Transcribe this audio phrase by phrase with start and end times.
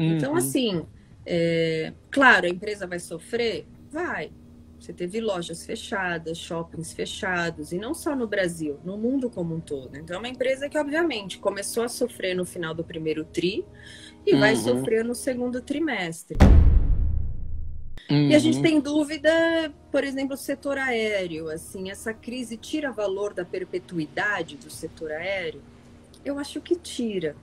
[0.00, 0.38] Então, Uhum.
[0.38, 0.86] assim,
[1.24, 3.64] é, claro, a empresa vai sofrer?
[3.92, 4.32] Vai.
[4.80, 9.60] Você teve lojas fechadas, shoppings fechados, e não só no Brasil, no mundo como um
[9.60, 9.96] todo.
[9.96, 13.64] Então, é uma empresa que, obviamente, começou a sofrer no final do primeiro TRI
[14.26, 14.62] e vai Uhum.
[14.62, 16.36] sofrer no segundo trimestre.
[18.10, 18.62] E a gente Uhum.
[18.62, 19.30] tem dúvida,
[19.92, 25.62] por exemplo, o setor aéreo, assim, essa crise tira valor da perpetuidade do setor aéreo?
[26.24, 27.36] Eu acho que tira.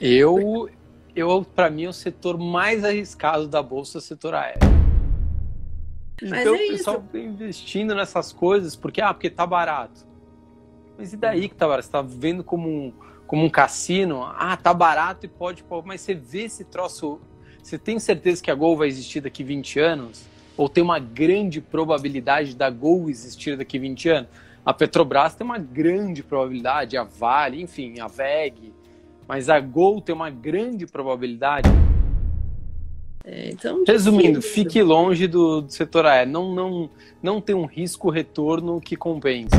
[0.00, 0.68] Eu,
[1.14, 4.60] eu para mim, é o setor mais arriscado da bolsa é o setor aéreo.
[6.22, 10.06] Mas então é o pessoal vem investindo nessas coisas porque ah, porque tá barato.
[10.98, 11.86] Mas e daí que tá barato?
[11.86, 12.92] Você tá vendo como um,
[13.26, 14.22] como um cassino?
[14.22, 17.20] Ah, tá barato e pode, pode, mas você vê esse troço.
[17.62, 20.26] Você tem certeza que a Gol vai existir daqui 20 anos?
[20.56, 24.30] Ou tem uma grande probabilidade da Gol existir daqui 20 anos?
[24.64, 28.74] A Petrobras tem uma grande probabilidade, a Vale, enfim, a VEG.
[29.30, 31.68] Mas a Gol tem uma grande probabilidade.
[33.24, 36.32] É, então, Resumindo, fique longe do, do setor aéreo.
[36.32, 36.90] Não, não,
[37.22, 39.54] não tem um risco-retorno que compense.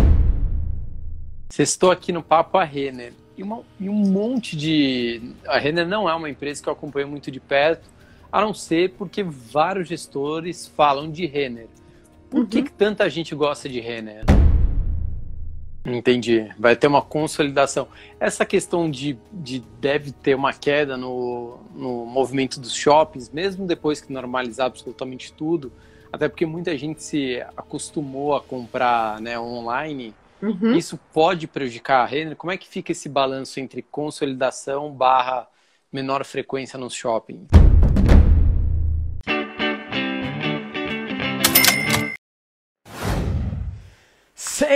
[1.50, 3.14] Você estou aqui no papo a Renner.
[3.38, 5.22] E, uma- e um monte de.
[5.48, 7.88] A Renner não é uma empresa que eu acompanho muito de perto,
[8.30, 11.68] a não ser porque vários gestores falam de Renner.
[12.30, 12.64] Por que, Uhum.
[12.66, 14.26] que tanta gente gosta de Renner?
[15.86, 16.48] Entendi.
[16.60, 17.88] Vai ter uma consolidação.
[18.20, 24.00] Essa questão de, de deve ter uma queda no, no movimento dos shoppings, mesmo depois
[24.00, 25.72] que normalizar absolutamente tudo,
[26.14, 30.74] até porque muita gente se acostumou a comprar né, online, Uhum.
[30.74, 32.36] isso pode prejudicar a Renner?
[32.36, 35.48] Como é que fica esse balanço entre consolidação barra
[35.94, 37.61] menor frequência nos shoppings?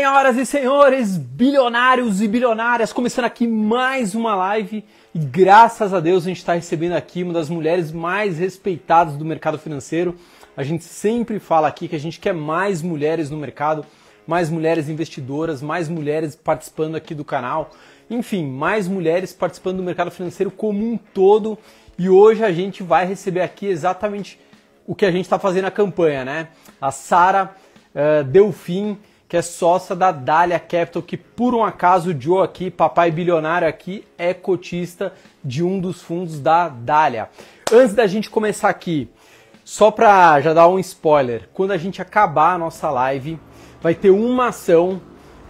[0.05, 6.25] Senhoras e senhores, bilionários e bilionárias, começando aqui mais uma live e graças a Deus
[6.25, 10.15] a gente está recebendo aqui uma das mulheres mais respeitadas do mercado financeiro.
[10.55, 13.83] A gente sempre fala aqui que a gente quer mais mulheres no mercado,
[14.27, 17.71] mais mulheres investidoras, mais mulheres participando aqui do canal,
[18.07, 21.57] enfim, mais mulheres participando do mercado financeiro como um todo.
[21.97, 24.39] E hoje a gente vai receber aqui exatamente
[24.85, 26.49] o que a gente está fazendo na campanha, né?
[26.79, 27.55] A Sara
[27.95, 28.99] eh, Delfim,
[29.35, 33.67] que é sócia da Dália Capital, que por um acaso o Joe aqui, papai bilionário
[33.67, 35.11] aqui, é cotista
[35.43, 37.27] de um dos fundos da Dália.
[37.69, 39.09] Antes da gente começar aqui,
[39.65, 43.37] só para já dar um spoiler, quando a gente acabar a nossa live,
[43.81, 45.01] vai ter uma ação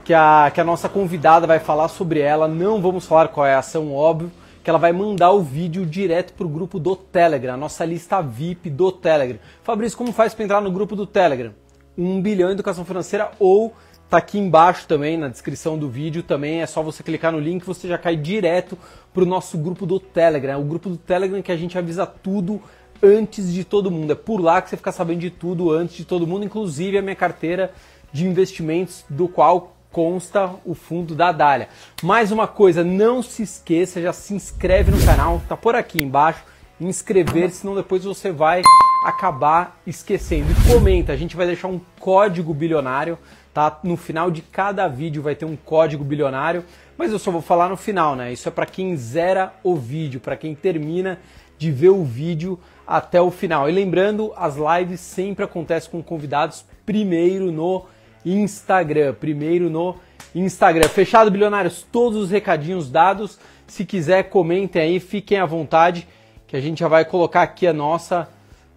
[0.03, 2.47] que a, que a nossa convidada vai falar sobre ela.
[2.47, 4.31] Não vamos falar qual é a ação, óbvio,
[4.63, 8.67] que ela vai mandar o vídeo direto pro grupo do Telegram, a nossa lista VIP
[8.67, 9.37] do Telegram.
[9.61, 11.53] Fabrício, como faz para entrar no grupo do Telegram?
[11.97, 13.73] 1 bilhão em educação financeira ou
[14.09, 17.65] tá aqui embaixo também na descrição do vídeo também é só você clicar no link
[17.65, 18.77] você já cai direto
[19.13, 22.61] pro nosso grupo do Telegram, o grupo do Telegram que a gente avisa tudo
[23.01, 24.11] antes de todo mundo.
[24.11, 27.01] É por lá que você fica sabendo de tudo antes de todo mundo, inclusive a
[27.01, 27.71] minha carteira
[28.11, 31.69] de investimentos do qual consta o fundo da Dália.
[32.03, 36.43] Mais uma coisa, não se esqueça, já se inscreve no canal, tá por aqui embaixo,
[36.79, 38.61] inscrever, senão depois você vai
[39.05, 40.51] acabar esquecendo.
[40.51, 43.17] E comenta, a gente vai deixar um código bilionário,
[43.53, 43.79] tá?
[43.83, 46.65] No final de cada vídeo vai ter um código bilionário,
[46.97, 48.33] mas eu só vou falar no final, né?
[48.33, 51.19] Isso é para quem zera o vídeo, para quem termina
[51.57, 53.69] de ver o vídeo até o final.
[53.69, 57.85] E lembrando, as lives sempre acontecem com convidados primeiro no
[58.25, 59.95] Instagram, primeiro no
[60.33, 60.87] Instagram.
[60.89, 63.39] Fechado, bilionários, todos os recadinhos dados.
[63.67, 66.07] Se quiser, comentem aí, fiquem à vontade,
[66.47, 68.29] que a gente já vai colocar aqui a nossa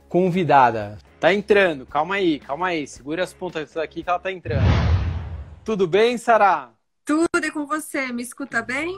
[0.09, 0.99] convidada.
[1.21, 4.65] Tá entrando, calma aí, calma aí, segura as pontas aqui que ela tá entrando.
[5.65, 6.71] Tudo bem, Sara?
[7.05, 8.97] Tudo é com você, me escuta bem?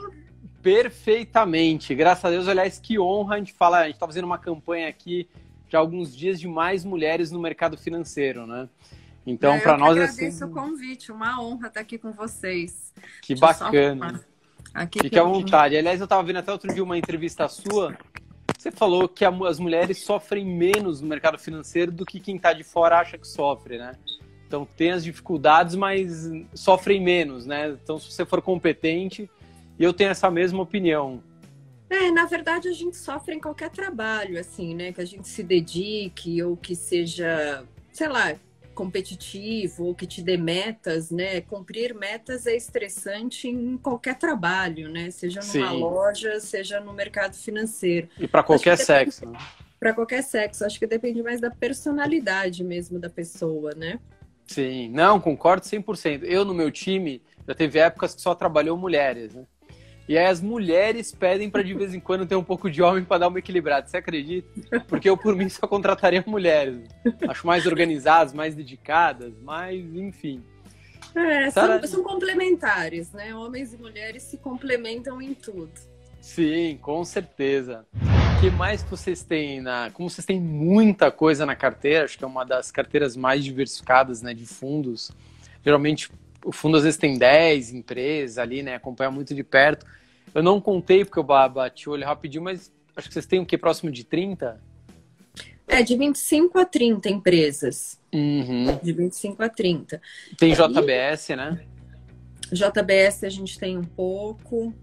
[0.61, 4.37] Perfeitamente, graças a Deus, aliás, que honra a gente fala, a gente tá fazendo uma
[4.37, 5.27] campanha aqui
[5.67, 8.69] já há alguns dias de mais mulheres no mercado financeiro, né?
[9.25, 10.45] Então, É, para nós é agradeço sempre...
[10.45, 12.93] o convite, uma honra estar aqui com vocês.
[13.21, 14.21] que Deixa bacana.
[14.73, 15.77] Aqui Fique à vontade.
[15.77, 17.97] Aliás, eu estava vendo até outro dia uma entrevista sua.
[18.61, 22.63] Você falou que as mulheres sofrem menos no mercado financeiro do que quem está de
[22.63, 23.93] fora acha que sofre, né?
[24.45, 27.75] Então tem as dificuldades, mas sofrem menos, né?
[27.83, 29.27] Então se você for competente,
[29.79, 31.23] eu tenho essa mesma opinião.
[31.89, 34.93] É, na verdade a gente sofre em qualquer trabalho, assim, né?
[34.93, 38.35] Que a gente se dedique ou que seja, sei lá,
[38.73, 41.41] competitivo ou que te dê metas, né?
[41.41, 45.11] Cumprir metas é estressante em qualquer trabalho, né?
[45.11, 45.79] Seja numa Sim.
[45.79, 48.07] loja, seja no mercado financeiro.
[48.19, 49.29] E para qualquer que depende- sexo.
[49.29, 49.37] né?
[49.79, 53.99] Para qualquer sexo, acho que depende mais da personalidade mesmo da pessoa, né?
[54.45, 56.23] Sim, não, concordo 100%.
[56.23, 59.43] Eu, no meu time, já teve épocas que só trabalhou mulheres, né?
[60.07, 63.03] E aí as mulheres pedem para de vez em quando ter um pouco de homem
[63.03, 63.87] para dar uma equilibrada.
[63.87, 64.79] Você acredita?
[64.87, 66.81] Porque eu, por mim, só contrataria mulheres.
[67.27, 70.43] Acho mais organizadas, mais dedicadas, mais, enfim.
[71.15, 73.35] É, são, são complementares, né?
[73.35, 75.71] Homens e mulheres se complementam em tudo.
[76.21, 77.85] Sim, com certeza.
[78.37, 79.89] O que mais vocês têm na.
[79.91, 84.21] Como vocês têm muita coisa na carteira, acho que é uma das carteiras mais diversificadas
[84.21, 85.11] né, de fundos.
[85.63, 86.09] Geralmente
[86.43, 88.75] o fundo às vezes tem 10 empresas ali, né?
[88.75, 89.85] Acompanha muito de perto.
[90.33, 93.45] Eu não contei porque eu bati o olho rapidinho, mas acho que vocês têm o
[93.45, 93.57] que?
[93.57, 94.61] Próximo de 30?
[95.67, 97.99] É, de 25 a 30 empresas.
[98.13, 98.77] Uhum.
[98.81, 100.01] De 25 a 30.
[100.37, 101.35] Tem JBS, e...
[101.35, 101.61] né?
[102.51, 104.73] JBS a gente tem um pouco.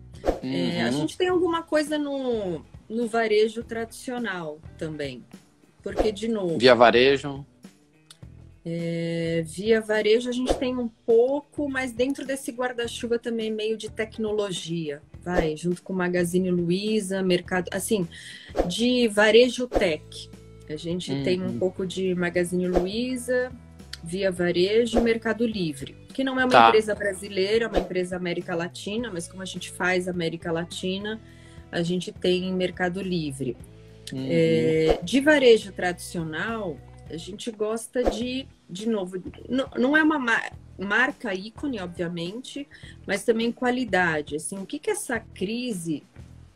[0.43, 0.55] Uhum.
[0.55, 0.93] É, a uhum.
[0.93, 5.23] gente tem alguma coisa no, no varejo tradicional também.
[5.83, 6.59] Porque, de novo.
[6.59, 7.45] Via varejo.
[8.65, 13.91] É, via varejo a gente tem um pouco, mas dentro desse guarda-chuva também meio de
[13.91, 18.07] tecnologia, vai, junto com Magazine Luiza, mercado, assim,
[18.67, 20.31] de varejo tech.
[20.69, 21.23] A gente uhum.
[21.23, 23.51] tem um pouco de Magazine Luiza,
[24.05, 26.69] via varejo, Mercado Livre, que não é uma tá.
[26.69, 31.21] empresa brasileira, é uma empresa América Latina, mas como a gente faz América Latina,
[31.71, 33.57] a gente tem Mercado Livre.
[34.13, 34.27] Uhum.
[34.31, 36.79] É, de varejo tradicional,
[37.11, 40.19] a gente gosta de de novo, não, não é uma
[40.79, 42.69] marca ícone, obviamente,
[43.07, 44.37] mas também qualidade.
[44.37, 46.03] Assim, o que, que essa crise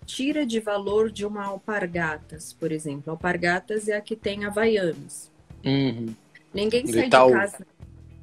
[0.04, 3.10] tira de valor de uma alpargatas, por exemplo?
[3.10, 5.30] Alpargatas é a que tem Havaianas.
[5.64, 6.14] Uhum.
[6.52, 7.28] Ninguém do sai Itaú.
[7.28, 7.66] de casa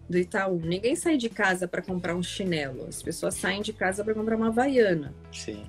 [0.07, 0.61] do Itaú.
[0.63, 2.85] Ninguém sai de casa para comprar um chinelo.
[2.87, 5.13] As pessoas saem de casa para comprar uma Havaiana.
[5.31, 5.65] Sim.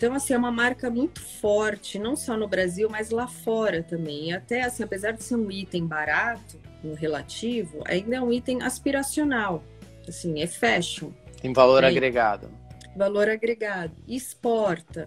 [0.00, 4.30] Então, assim, é uma marca muito forte, não só no Brasil, mas lá fora também.
[4.30, 8.62] E até, assim, apesar de ser um item barato, no relativo, ainda é um item
[8.62, 9.62] aspiracional.
[10.08, 11.10] Assim, é fashion.
[11.42, 12.50] Tem valor é, agregado.
[12.96, 13.92] Valor agregado.
[14.08, 15.06] Exporta.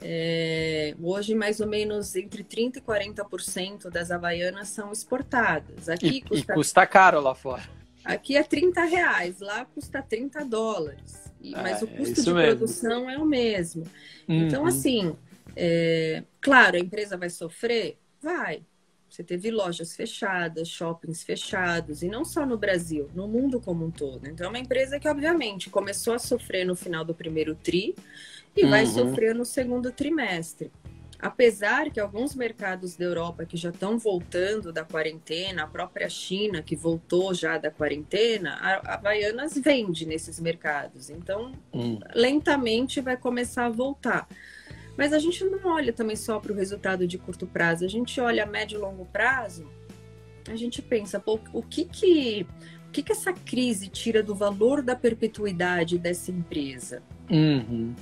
[0.00, 5.88] É, hoje, mais ou menos entre 30% e 40% das havaianas são exportadas.
[5.88, 6.52] Aqui e, custa...
[6.52, 7.62] E custa caro lá fora.
[8.04, 11.21] Aqui é 30 reais, lá custa 30 dólares.
[11.42, 12.56] E, mas é, o custo de mesmo.
[12.56, 13.82] produção é o mesmo.
[14.24, 14.46] Então, uhum.
[14.46, 15.16] Então, assim,
[15.56, 17.98] é, claro, a empresa vai sofrer?
[18.20, 18.62] Vai.
[19.08, 23.90] Você teve lojas fechadas, shoppings fechados, e não só no Brasil, no mundo como um
[23.90, 24.26] todo.
[24.26, 27.94] Então, é uma empresa que, obviamente, começou a sofrer no final do primeiro TRI
[28.56, 28.70] e uhum.
[28.70, 30.70] vai sofrer no segundo trimestre.
[31.22, 36.60] Apesar que alguns mercados da Europa que já estão voltando da quarentena, a própria China,
[36.60, 41.10] que voltou já da quarentena, a Havaianas vende nesses mercados.
[41.10, 42.00] Então, uhum.
[42.12, 44.26] lentamente vai começar a voltar.
[44.98, 48.20] Mas a gente não olha também só para o resultado de curto prazo, a gente
[48.20, 49.70] olha a médio e longo prazo,
[50.50, 52.44] a gente pensa, pô, o que que,
[52.88, 57.00] o que que essa crise tira do valor da perpetuidade dessa empresa?
[57.30, 57.94] Uhum.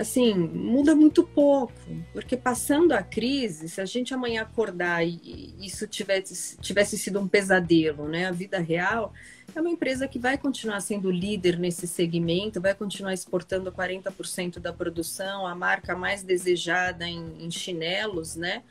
[0.00, 1.72] Assim, muda muito pouco,
[2.12, 7.28] porque passando a crise, se a gente amanhã acordar e isso tivesse, tivesse sido um
[7.28, 9.12] pesadelo, né, a vida real,
[9.54, 14.72] é uma empresa que vai continuar sendo líder nesse segmento, vai continuar exportando 40% da
[14.72, 18.62] produção, a marca mais desejada em, em chinelos, né?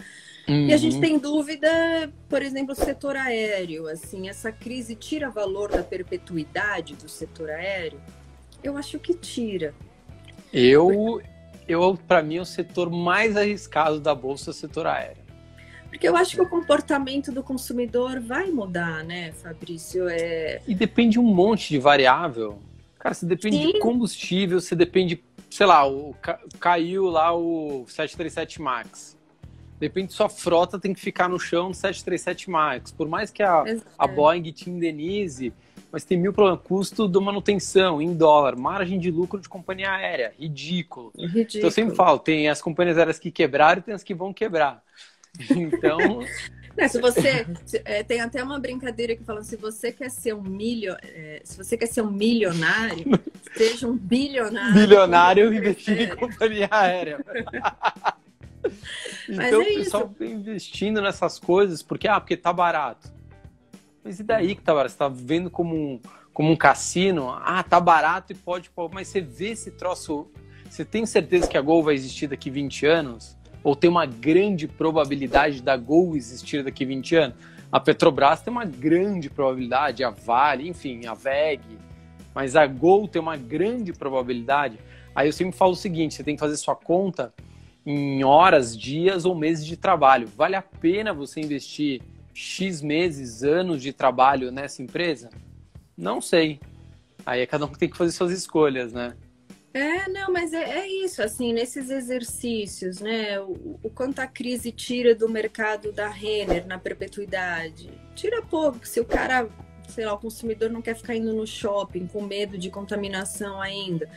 [0.48, 0.68] Uhum.
[0.68, 1.02] E a gente uhum.
[1.02, 1.70] tem dúvida,
[2.28, 8.02] por exemplo, o setor aéreo, assim, essa crise tira valor da perpetuidade do setor aéreo?
[8.62, 9.74] Eu acho que tira.
[10.54, 11.22] Eu,
[11.68, 15.24] eu para mim, é o setor mais arriscado da bolsa é o setor aéreo.
[15.90, 20.08] Porque eu acho que o comportamento do consumidor vai mudar, né, Fabrício?
[20.10, 20.62] É...
[20.68, 22.60] E depende um monte de variável.
[22.98, 23.74] Cara, você depende Sim.
[23.74, 26.16] de combustível, você depende, sei lá, o,
[26.60, 29.18] caiu lá o 737 MAX.
[29.80, 32.92] Depende de sua frota tem que ficar no chão no 737 MAX.
[32.92, 33.64] Por mais que a,
[33.98, 35.52] a Boeing te indenize,
[35.94, 36.62] mas tem mil problemas.
[36.64, 41.14] Custo de manutenção em dólar, margem de lucro de companhia aérea, ridículo.
[41.16, 41.58] ridículo.
[41.58, 44.34] Então eu sempre falo, tem as companhias aéreas que quebraram e tem as que vão
[44.34, 44.84] quebrar.
[45.50, 45.98] Então.
[46.78, 47.46] Não, se você
[47.86, 51.58] é, tem até uma brincadeira que fala se você quer ser um milho, é, se
[51.58, 53.06] você quer ser um milionário,
[53.56, 54.74] seja um bilionário.
[54.74, 57.24] Bilionário investindo em companhia aérea.
[59.30, 63.13] então é o pessoal está investindo nessas coisas porque ah, porque tá barato.
[64.04, 64.92] Mas e daí que tá barato?
[64.92, 66.00] Você tá vendo como um,
[66.34, 67.30] como um cassino?
[67.30, 70.28] Ah, tá barato e pode, mas você vê esse troço.
[70.70, 73.38] Você tem certeza que a Gol vai existir daqui 20 anos?
[73.64, 77.38] ou tem uma grande probabilidade da Gol existir daqui a 20 anos?
[77.72, 81.62] A Petrobras tem uma grande probabilidade, a Vale, enfim, a VEG,
[82.36, 84.78] mas a Gol tem uma grande probabilidade.
[85.16, 87.34] Aí eu sempre falo o seguinte: você tem que fazer sua conta
[87.86, 90.28] em horas, dias ou meses de trabalho.
[90.36, 92.02] Vale a pena você investir
[92.34, 95.30] X meses, anos de trabalho nessa empresa?
[95.96, 96.60] Não sei.
[97.26, 99.16] Aí é cada um que tem que fazer suas escolhas, né?
[99.74, 103.40] É, não, mas é, é isso, assim, nesses exercícios, né?
[103.40, 107.90] O, o, quanto a crise tira do mercado da Renner na perpetuidade.
[108.14, 109.50] Tira pouco, se o cara,
[109.88, 114.08] sei lá, o consumidor não quer ficar indo no shopping com medo de contaminação ainda.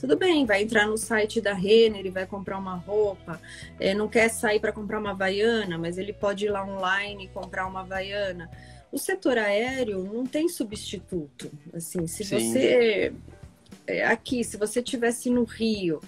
[0.00, 3.40] Tudo bem, vai entrar no site da Renner e vai comprar uma roupa.
[3.78, 7.28] É, não quer sair para comprar uma Havaiana, mas ele pode ir lá online e
[7.28, 8.50] comprar uma Havaiana.
[8.90, 11.50] O setor aéreo não tem substituto.
[11.74, 12.38] Assim, se Sim.
[12.38, 13.12] você
[13.86, 16.00] é, aqui, se você tivesse no Rio,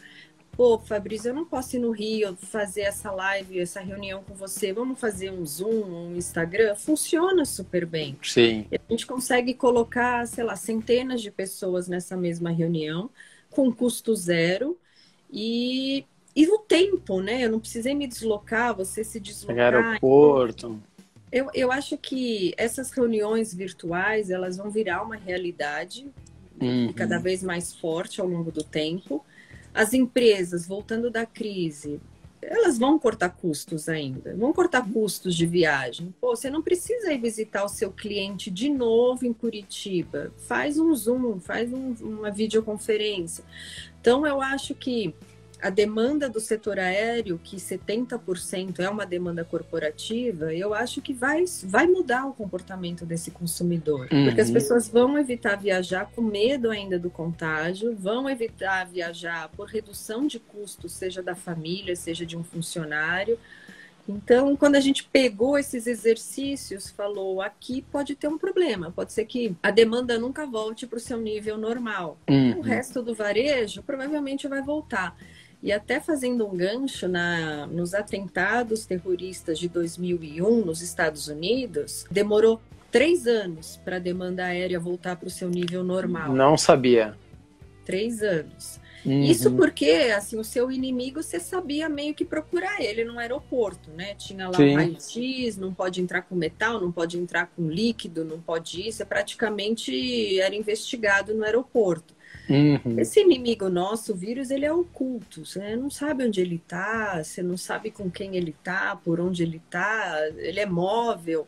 [0.53, 4.73] pô, Fabrício, eu não posso ir no Rio fazer essa live, essa reunião com você,
[4.73, 8.17] vamos fazer um Zoom, um Instagram, funciona super bem.
[8.23, 8.67] Sim.
[8.73, 13.11] A gente consegue colocar, sei lá, centenas de pessoas nessa mesma reunião,
[13.53, 14.79] com custo zero,
[15.31, 16.05] e,
[16.35, 17.45] e o tempo, né?
[17.45, 19.75] Eu não precisei me deslocar, você se deslocar.
[19.75, 20.81] Aeroporto.
[21.31, 26.11] Eu, eu acho que essas reuniões virtuais, elas vão virar uma realidade
[26.61, 26.93] uhum.
[26.93, 29.25] cada vez mais forte ao longo do tempo.
[29.73, 31.99] As empresas, voltando da crise,
[32.43, 36.13] elas vão cortar custos ainda, vão cortar custos de viagem.
[36.21, 40.33] Pô, você não precisa ir visitar o seu cliente de novo em Curitiba.
[40.49, 43.45] Faz um Zoom, faz um, uma videoconferência.
[44.01, 45.15] Então, eu acho que
[45.63, 51.45] a demanda do setor aéreo, que 70% é uma demanda corporativa, eu acho que vai,
[51.63, 54.09] vai mudar o comportamento desse consumidor.
[54.13, 54.25] Uhum.
[54.25, 59.69] Porque as pessoas vão evitar viajar com medo ainda do contágio, vão evitar viajar por
[59.69, 63.39] redução de custos, seja da família, seja de um funcionário.
[64.09, 69.25] Então, quando a gente pegou esses exercícios, falou aqui pode ter um problema, pode ser
[69.27, 72.19] que a demanda nunca volte para o seu nível normal.
[72.29, 72.59] Uhum.
[72.59, 75.17] O resto do varejo provavelmente vai voltar.
[75.63, 82.61] E até fazendo um gancho na, nos atentados terroristas de 2001 nos Estados Unidos, demorou
[82.91, 86.33] três anos para a demanda aérea voltar para o seu nível normal.
[86.33, 87.17] Não sabia.
[87.85, 88.81] Três anos.
[89.05, 89.23] Uhum.
[89.23, 94.15] Isso porque, assim, o seu inimigo você sabia meio que procurar ele no aeroporto, né?
[94.15, 94.73] Tinha lá Sim.
[94.73, 98.93] um raio-x, não pode entrar com metal, não pode entrar com líquido, não pode ir.
[98.93, 102.15] Você praticamente era investigado no aeroporto.
[102.49, 102.99] Uhum.
[102.99, 105.45] Esse inimigo nosso, o vírus, ele é oculto.
[105.47, 109.43] Você não sabe onde ele está, você não sabe com quem ele está, por onde
[109.43, 111.47] ele está, ele é móvel.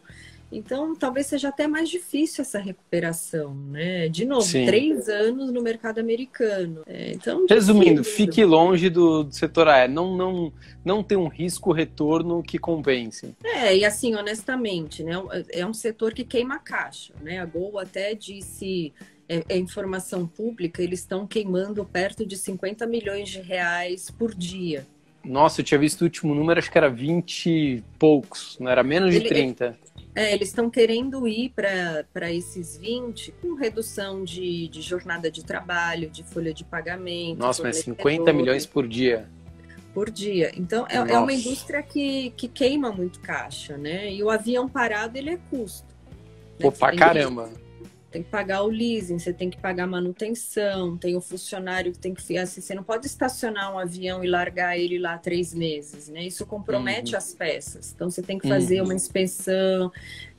[0.55, 4.09] Então, talvez seja até mais difícil essa recuperação, né?
[4.09, 4.65] De novo, Sim.
[4.67, 6.83] três anos no mercado americano.
[6.87, 8.27] É, então, Resumindo, difícil.
[8.27, 9.95] fique longe do, do, setor aéreo.
[9.95, 10.53] Não, não,
[10.85, 13.35] não tem um risco-retorno que compense.
[13.43, 15.15] É, e assim, honestamente, né?
[15.51, 17.41] É um setor que queima caixa, né?
[17.41, 18.93] A Gol até disse
[19.29, 24.87] é, é informação pública, eles estão queimando perto de 50 milhões de reais por dia.
[25.25, 28.83] Nossa, eu tinha visto o último número, acho que era 20 e poucos, não era
[28.83, 29.79] menos de Ele, 30.
[30.15, 36.11] É, eles estão querendo ir para esses 20 com redução de, de jornada de trabalho,
[36.11, 37.39] de folha de pagamento.
[37.39, 39.29] Nossa, mas 50 milhões por dia.
[39.95, 40.53] Por dia.
[40.57, 44.13] Então, é, é, uma indústria que, que queima muito caixa, né?
[44.13, 45.87] E o avião parado, ele é custo.
[46.61, 46.77] Pô, né?
[46.79, 47.51] pra caramba
[48.15, 52.15] tem que pagar o leasing, você tem que pagar manutenção, tem o funcionário que tem
[52.15, 52.39] que.
[52.39, 56.23] Assim, você não pode estacionar um avião e largar ele lá três meses, né?
[56.23, 57.19] Isso compromete uhum.
[57.19, 57.93] as peças.
[57.93, 58.85] Então você tem que fazer uhum.
[58.85, 59.91] uma inspeção.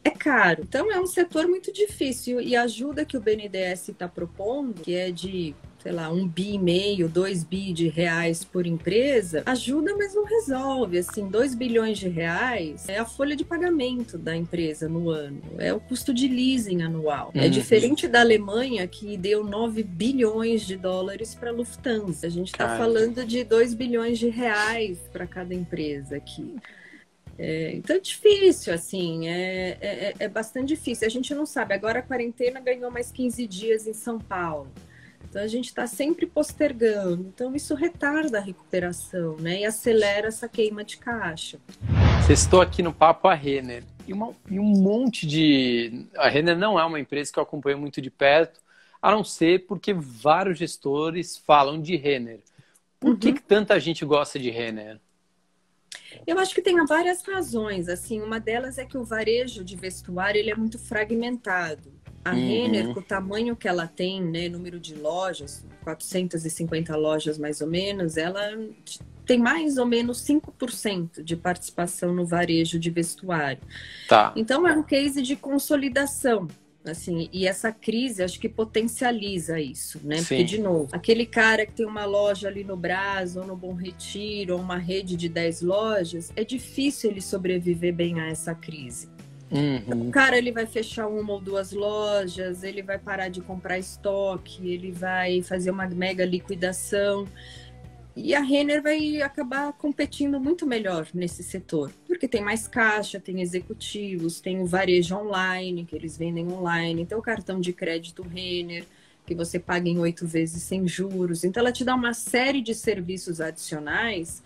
[0.06, 0.62] É caro.
[0.64, 2.40] Então é um setor muito difícil.
[2.40, 5.54] E a ajuda que o BNDES está propondo, que é de
[5.86, 10.24] sei lá, um bi e meio, dois bi de reais por empresa, ajuda, mas não
[10.24, 10.98] resolve.
[10.98, 15.72] Assim, dois bilhões de reais é a folha de pagamento da empresa no ano, é
[15.72, 17.30] o custo de leasing anual.
[17.36, 17.46] É uhum.
[17.46, 22.26] É diferente da Alemanha, que deu 9 bilhões de dólares para a Lufthansa.
[22.26, 26.56] A gente está falando de 2 bilhões de reais para cada empresa aqui.
[27.38, 31.06] É, então é difícil, assim, é, é, é, bastante difícil.
[31.06, 31.76] A gente não sabe.
[31.76, 34.72] Agora a quarentena ganhou mais 15 dias em São Paulo.
[35.36, 37.28] Então a gente está sempre postergando.
[37.28, 39.60] Então isso retarda a recuperação, né?
[39.60, 41.60] E acelera essa queima de caixa.
[42.30, 43.84] Estou aqui no Papo a Renner.
[44.08, 46.08] E, uma, e um monte de.
[46.16, 48.62] A Renner não é uma empresa que eu acompanho muito de perto,
[49.02, 52.40] a não ser porque vários gestores falam de Renner.
[52.98, 53.18] Por uhum.
[53.18, 55.02] que, que tanta gente gosta de Renner?
[56.26, 57.90] Eu acho que tem várias razões.
[57.90, 61.92] Assim, uma delas é que o varejo de vestuário ele é muito fragmentado.
[62.26, 62.48] A uhum.
[62.48, 67.68] Renner, com o tamanho que ela tem, né, número de lojas, 450 lojas mais ou
[67.68, 68.42] menos, ela
[69.28, 73.62] tem mais ou menos 5% de participação no varejo de vestuário.
[74.08, 74.34] Tá.
[74.36, 76.48] Então é um case de consolidação.
[76.84, 80.18] Assim, e essa crise acho que potencializa isso, né?
[80.18, 80.26] Sim.
[80.26, 83.74] Porque, de novo, aquele cara que tem uma loja ali no Brás, ou no Bom
[83.74, 89.15] Retiro, ou uma rede de 10 lojas, é difícil ele sobreviver bem a essa crise.
[89.52, 90.10] Uhum.
[90.10, 94.68] O cara ele vai fechar uma ou duas lojas, ele vai parar de comprar estoque,
[94.68, 97.28] ele vai fazer uma mega liquidação.
[98.16, 103.42] E a Renner vai acabar competindo muito melhor nesse setor, porque tem mais caixa, tem
[103.42, 108.86] executivos, tem o varejo online, que eles vendem online, tem o cartão de crédito Renner,
[109.26, 111.44] que você paga em oito vezes sem juros.
[111.44, 114.42] Então, ela te dá uma série de serviços adicionais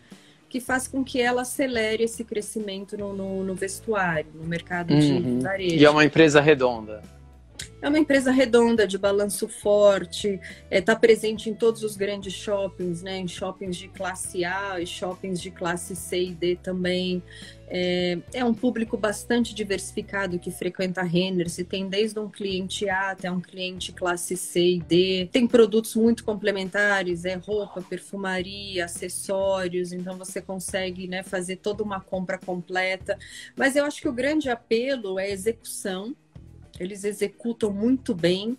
[0.50, 5.38] que faz com que ela acelere esse crescimento no, no, no vestuário, no mercado uhum.
[5.38, 5.76] de varejo.
[5.76, 7.02] E é uma empresa redonda.
[7.82, 12.34] É uma empresa redonda, de balanço forte, está é, tá presente em todos os grandes
[12.34, 13.18] shoppings, né?
[13.18, 17.24] em shoppings de classe A e shoppings de classe C e D também.
[17.72, 21.50] É, é um público bastante diversificado que frequenta a Renner.
[21.50, 25.30] Se tem desde um cliente A até um cliente classe C e D.
[25.32, 29.94] Tem produtos muito complementares, é roupa, perfumaria, acessórios.
[29.94, 33.18] Então você consegue né, fazer toda uma compra completa.
[33.56, 36.16] Mas eu acho que o grande apelo é execução
[36.80, 38.58] eles executam muito bem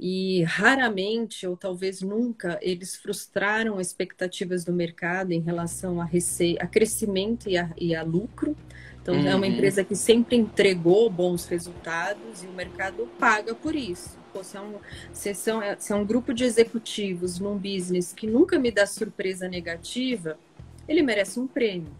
[0.00, 6.56] e raramente, ou talvez nunca, eles frustraram expectativas do mercado em relação a, rece...
[6.60, 8.56] a crescimento e a, e a lucro.
[9.02, 9.26] Então, uhum.
[9.26, 9.52] é uma uhum.
[9.52, 14.16] empresa que sempre entregou bons resultados e o mercado paga por isso.
[14.32, 14.74] Pô, se, é um,
[15.12, 19.48] se, são, se é um grupo de executivos num business que nunca me dá surpresa
[19.48, 20.38] negativa,
[20.86, 21.90] ele merece um prêmio.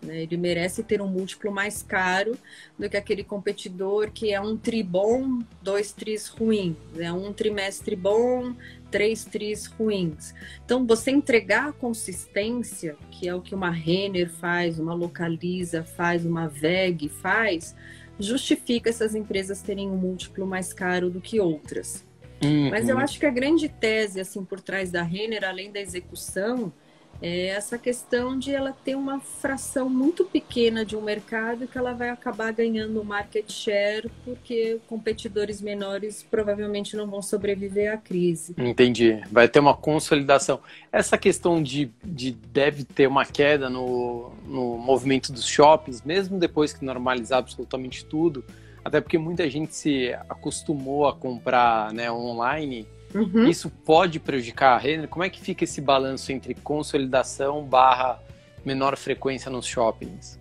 [0.00, 0.22] Né?
[0.22, 2.36] Ele merece ter um múltiplo mais caro
[2.78, 7.96] do que aquele competidor que é um tri bom, dois tris ruins, é um trimestre
[7.96, 8.54] bom,
[8.90, 10.34] três tris ruins.
[10.64, 16.24] Então, você entregar a consistência, que é o que uma Renner faz, uma Localiza faz,
[16.24, 17.74] uma VEG faz,
[18.18, 22.04] justifica essas empresas terem um múltiplo mais caro do que outras.
[22.42, 22.70] Uhum.
[22.70, 26.72] Mas eu acho que a grande tese assim por trás da Renner, além da execução,
[27.20, 31.92] é essa questão de ela ter uma fração muito pequena de um mercado que ela
[31.92, 38.54] vai acabar ganhando market share porque competidores menores provavelmente não vão sobreviver à crise.
[38.56, 39.20] Entendi.
[39.30, 40.60] Vai ter uma consolidação.
[40.92, 46.72] Essa questão de, de deve ter uma queda no, no movimento dos shoppings, mesmo depois
[46.72, 48.44] que normalizar absolutamente tudo,
[48.84, 53.48] até porque muita gente se acostumou a comprar né, online Uhum.
[53.48, 55.08] Isso pode prejudicar a Renner?
[55.08, 58.22] Como é que fica esse balanço entre consolidação barra
[58.64, 60.38] menor frequência nos shoppings?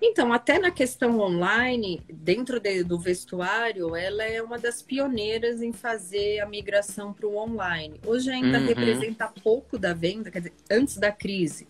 [0.00, 5.72] Então, até na questão online, dentro de, do vestuário, ela é uma das pioneiras em
[5.72, 8.00] fazer a migração para o online.
[8.04, 8.66] Hoje ainda uhum.
[8.66, 11.66] representa pouco da venda, quer dizer, antes da crise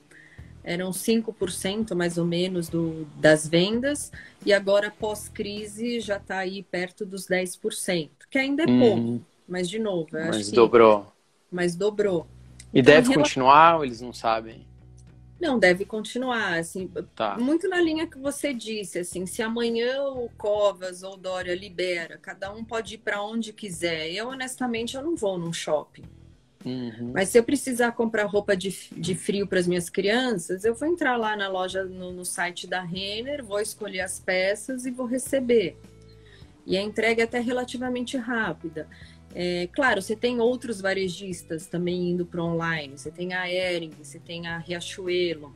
[0.66, 4.10] eram 5% mais ou menos do, das vendas,
[4.44, 9.20] e agora pós-crise já está aí perto dos 10%, que ainda é uhum.
[9.48, 11.02] Mas, de novo, eu Mas dobrou.
[11.02, 11.10] Que...
[11.50, 12.26] Mas dobrou.
[12.72, 14.66] E então, deve continuar ou eles não sabem?
[15.40, 17.36] Não, deve continuar, assim, tá.
[17.38, 22.50] muito na linha que você disse, assim, se amanhã o Covas ou Dória libera, cada
[22.52, 24.10] um pode ir para onde quiser.
[24.10, 26.04] Eu, honestamente, eu não vou num shopping.
[26.64, 27.12] Uhum.
[27.14, 30.88] Mas se eu precisar comprar roupa de, de frio para as minhas crianças, eu vou
[30.88, 35.06] entrar lá na loja, no, no site da Renner, vou escolher as peças e vou
[35.06, 35.78] receber.
[36.66, 38.88] E a entrega é até relativamente rápida.
[39.38, 42.96] É, claro, você tem outros varejistas também indo para online.
[42.96, 45.54] Você tem a Ering, você tem a Riachuelo.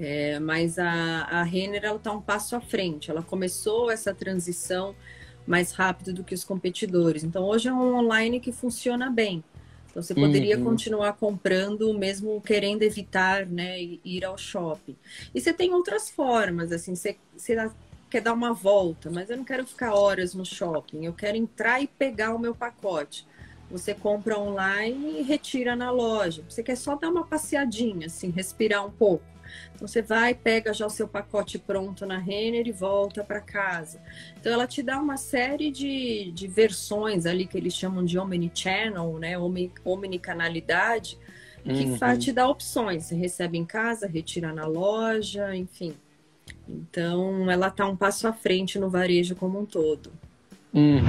[0.00, 0.88] É, mas a,
[1.24, 3.10] a Renner está um passo à frente.
[3.10, 4.96] Ela começou essa transição
[5.46, 7.24] mais rápido do que os competidores.
[7.24, 9.44] Então, hoje é um online que funciona bem.
[9.90, 10.64] Então, você poderia uhum.
[10.64, 14.96] continuar comprando, mesmo querendo evitar né, ir ao shopping.
[15.34, 17.54] E você tem outras formas, assim, você, você
[18.08, 21.80] quer dar uma volta, mas eu não quero ficar horas no shopping, eu quero entrar
[21.80, 23.26] e pegar o meu pacote.
[23.70, 26.42] Você compra online e retira na loja.
[26.48, 29.24] Você quer só dar uma passeadinha, assim, respirar um pouco.
[29.74, 34.00] Então você vai, pega já o seu pacote pronto na Renner e volta para casa.
[34.38, 39.18] Então ela te dá uma série de, de versões ali que eles chamam de omnichannel,
[39.18, 39.36] né?
[39.84, 41.18] Omnicanalidade,
[41.62, 42.18] que uhum.
[42.18, 43.04] te dá opções.
[43.04, 45.94] Você recebe em casa, retira na loja, enfim.
[46.68, 50.12] Então, ela está um passo à frente no varejo como um todo.
[50.74, 51.00] Uhum.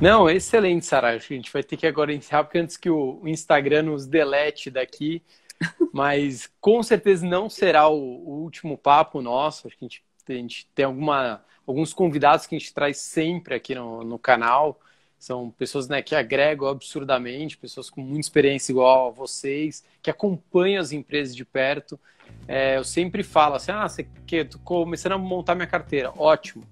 [0.00, 1.10] Não, excelente, Sara.
[1.10, 5.22] A gente vai ter que agora encerrar, porque antes que o Instagram nos delete daqui,
[5.92, 9.66] mas com certeza não será o, o último papo nosso.
[9.66, 13.54] Acho que a gente, a gente, tem alguma, alguns convidados que a gente traz sempre
[13.54, 14.80] aqui no, no canal.
[15.18, 20.82] São pessoas né, que agregam absurdamente, pessoas com muita experiência igual a vocês, que acompanham
[20.82, 21.98] as empresas de perto.
[22.46, 26.12] É, eu sempre falo assim: ah, você quer, tô começando a montar minha carteira.
[26.16, 26.64] Ótimo.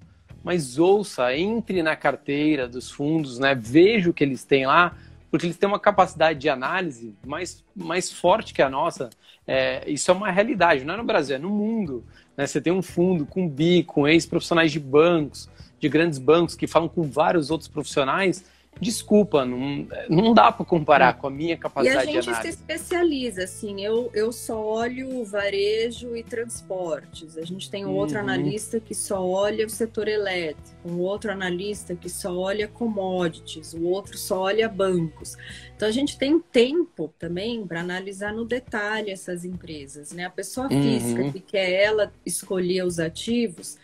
[0.44, 3.54] Mas ouça, entre na carteira dos fundos, né?
[3.54, 4.96] Veja o que eles têm lá,
[5.30, 9.08] porque eles têm uma capacidade de análise mais, mais forte que a nossa.
[9.46, 12.04] É, isso é uma realidade, não é no Brasil, é no mundo.
[12.36, 12.46] Né?
[12.46, 16.88] Você tem um fundo com BI, com ex-profissionais de bancos, de grandes bancos, que falam
[16.88, 18.44] com vários outros profissionais
[18.80, 22.28] desculpa, não, não dá para comparar com a minha capacidade de análise.
[22.28, 27.70] E a gente se especializa, assim, eu, eu só olho varejo e transportes, a gente
[27.70, 27.94] tem um uhum.
[27.96, 33.72] outro analista que só olha o setor elétrico, um outro analista que só olha commodities,
[33.72, 35.36] o outro só olha bancos.
[35.76, 40.26] Então a gente tem tempo também para analisar no detalhe essas empresas, né?
[40.26, 41.32] A pessoa física uhum.
[41.32, 43.80] que quer ela escolher os ativos, é,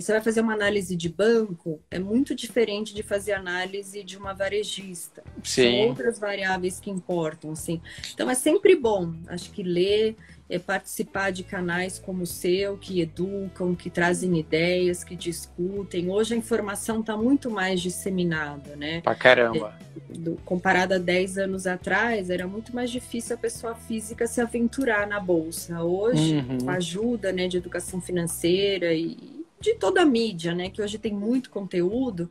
[0.00, 4.34] você vai fazer uma análise de banco, é muito diferente de fazer análise de uma
[4.34, 5.24] varejista.
[5.42, 5.62] Sim.
[5.62, 7.80] São outras variáveis que importam, assim.
[8.12, 10.14] Então é sempre bom, acho que ler,
[10.50, 16.10] é participar de canais como o seu, que educam, que trazem ideias, que discutem.
[16.10, 19.00] Hoje a informação está muito mais disseminada, né?
[19.02, 19.74] Pra caramba.
[20.10, 24.40] É, do, comparado a 10 anos atrás, era muito mais difícil a pessoa física se
[24.40, 25.82] aventurar na bolsa.
[25.82, 26.58] Hoje, uhum.
[26.58, 30.70] com a ajuda né, de educação financeira e, de toda a mídia, né?
[30.70, 32.30] Que hoje tem muito conteúdo,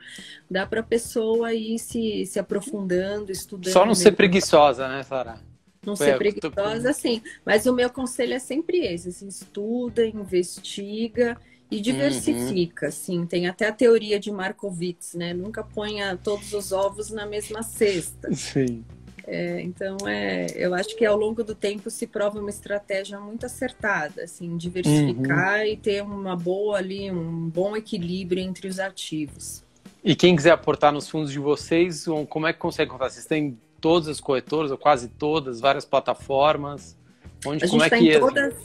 [0.50, 3.74] dá para a pessoa ir se, se aprofundando, estudando.
[3.74, 5.40] Só não ser preguiçosa, né, Sara?
[5.86, 6.94] Não Foi ser preguiçosa, tô...
[6.94, 7.22] sim.
[7.46, 11.38] Mas o meu conselho é sempre esse: assim, estuda, investiga
[11.72, 12.90] e diversifica, uhum.
[12.90, 13.26] assim.
[13.26, 15.34] Tem até a teoria de Markowitz, né?
[15.34, 18.34] Nunca ponha todos os ovos na mesma cesta.
[18.34, 18.84] Sim.
[19.30, 23.46] É, então, é, eu acho que ao longo do tempo se prova uma estratégia muito
[23.46, 25.66] acertada, assim, diversificar uhum.
[25.66, 29.66] e ter uma boa ali, um bom equilíbrio entre os ativos.
[30.02, 33.10] E quem quiser aportar nos fundos de vocês, como é que consegue contar?
[33.10, 36.98] Vocês têm todas as corretoras, ou quase todas, várias plataformas?
[37.46, 38.20] Onde, a como é tá que é?
[38.20, 38.56] Todas,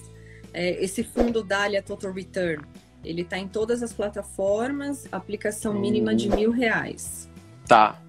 [0.54, 2.62] é, esse fundo Dália Total Return,
[3.04, 6.36] ele está em todas as plataformas, aplicação mínima de hum.
[6.36, 7.28] mil reais.
[7.66, 8.00] Tá.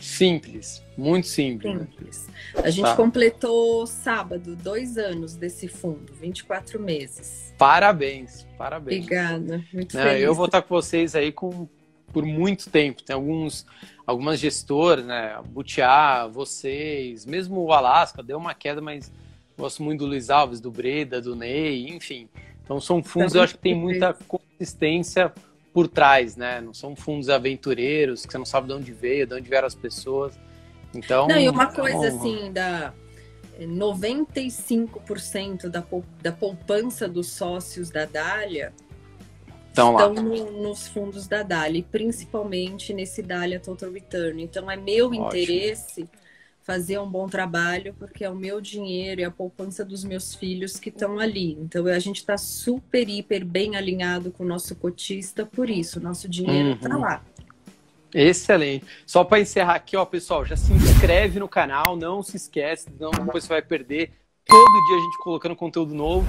[0.00, 1.74] Simples, muito simples.
[1.74, 1.80] Né?
[1.80, 2.28] Simples.
[2.28, 2.62] Né?
[2.64, 2.96] A gente tá.
[2.96, 7.54] completou sábado dois anos desse fundo, 24 meses.
[7.58, 9.04] Parabéns, parabéns.
[9.04, 10.22] Obrigada, muito Não, feliz.
[10.22, 11.68] Eu vou estar com vocês aí com,
[12.12, 13.02] por muito tempo.
[13.02, 13.66] Tem alguns,
[14.06, 15.36] algumas gestoras, né?
[15.48, 19.12] Butiá, vocês, mesmo o Alasca deu uma queda, mas
[19.56, 22.28] gosto muito do Luiz Alves, do Breda, do Ney, enfim.
[22.62, 25.32] Então são fundos, eu acho que tem muita consistência
[25.72, 26.60] por trás, né?
[26.60, 29.74] Não são fundos aventureiros que você não sabe de onde veio, de onde vieram as
[29.74, 30.38] pessoas.
[30.94, 31.26] Então.
[31.28, 32.92] Não, e uma coisa assim, da
[33.60, 35.84] 95% da,
[36.22, 38.72] da poupança dos sócios da Dália
[39.68, 44.42] estão, estão no, nos fundos da Dália, principalmente nesse Dália Total Return.
[44.42, 45.26] Então é meu Ótimo.
[45.26, 46.08] interesse
[46.68, 50.78] fazer um bom trabalho, porque é o meu dinheiro e a poupança dos meus filhos
[50.78, 51.56] que estão ali.
[51.62, 56.28] Então a gente está super, hiper bem alinhado com o nosso cotista, por isso, nosso
[56.28, 57.00] dinheiro está uhum.
[57.00, 57.24] lá.
[58.14, 58.84] Excelente.
[59.06, 63.12] Só para encerrar aqui, ó, pessoal, já se inscreve no canal, não se esquece, não
[63.12, 64.10] depois você vai perder.
[64.44, 66.26] Todo dia a gente colocando conteúdo novo.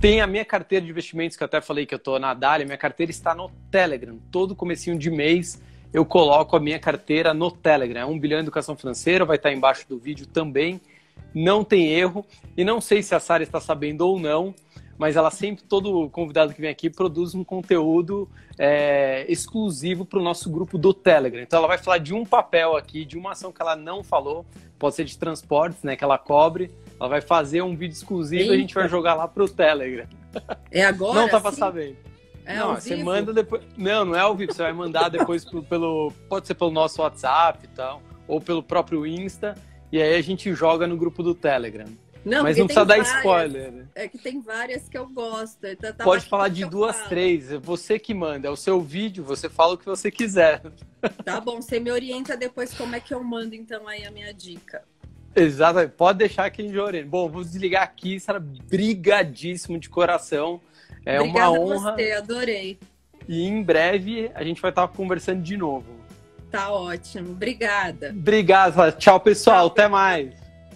[0.00, 2.64] Tem a minha carteira de investimentos, que eu até falei que eu tô na Dália,
[2.64, 4.18] minha carteira está no Telegram.
[4.30, 5.60] Todo comecinho de mês
[5.94, 8.00] eu coloco a minha carteira no Telegram.
[8.00, 10.80] É 1 bilhão em educação financeira, vai estar embaixo do vídeo também.
[11.32, 12.26] Não tem erro.
[12.56, 14.52] E não sei se a Sara está sabendo ou não,
[14.98, 18.28] mas ela sempre, todo convidado que vem aqui, produz um conteúdo
[18.58, 21.40] é, exclusivo para o nosso grupo do Telegram.
[21.40, 24.44] Então ela vai falar de um papel aqui, de uma ação que ela não falou,
[24.76, 26.72] pode ser de transportes, né, que ela cobre.
[26.98, 28.52] Ela vai fazer um vídeo exclusivo Eita.
[28.52, 30.08] e a gente vai jogar lá para o Telegram.
[30.72, 31.14] É agora?
[31.14, 32.13] Não estava sabendo.
[32.44, 33.06] É não, você vivo?
[33.06, 33.62] manda depois.
[33.76, 34.52] Não, não é ao vivo.
[34.52, 36.12] Você vai mandar depois pelo.
[36.28, 39.54] Pode ser pelo nosso WhatsApp e tal, ou pelo próprio Insta.
[39.90, 41.86] E aí a gente joga no grupo do Telegram.
[42.24, 43.70] Não, Mas não precisa dar várias, spoiler.
[43.70, 43.86] Né?
[43.94, 45.64] É que tem várias que eu gosto.
[45.66, 47.08] Então Pode falar de duas, falo.
[47.10, 47.52] três.
[47.52, 48.48] É você que manda.
[48.48, 50.62] É o seu vídeo, você fala o que você quiser.
[51.22, 54.32] Tá bom, você me orienta depois como é que eu mando, então, aí a minha
[54.32, 54.82] dica.
[55.36, 55.92] Exatamente.
[55.92, 57.08] Pode deixar aqui em orienta.
[57.08, 58.40] Bom, vou desligar aqui, Sara.
[58.40, 60.62] Brigadíssimo de coração.
[61.04, 61.92] É Obrigada uma honra.
[61.94, 62.78] Você, adorei.
[63.28, 65.86] E em breve a gente vai estar conversando de novo.
[66.50, 67.32] Tá ótimo.
[67.32, 68.10] Obrigada.
[68.10, 68.92] Obrigado.
[68.92, 69.68] Tchau, pessoal.
[69.68, 69.72] Tchau.
[69.72, 70.32] Até mais.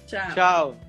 [0.07, 0.35] Tchau.
[0.35, 0.88] Tchau.